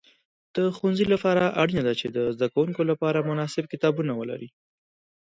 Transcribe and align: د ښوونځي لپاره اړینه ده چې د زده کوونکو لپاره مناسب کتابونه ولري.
د 0.55 0.57
ښوونځي 0.75 1.05
لپاره 1.13 1.43
اړینه 1.61 1.81
ده 1.87 1.93
چې 1.99 2.07
د 2.15 2.17
زده 2.35 2.47
کوونکو 2.53 2.81
لپاره 2.91 3.27
مناسب 3.29 3.63
کتابونه 3.73 4.11
ولري. 4.15 4.49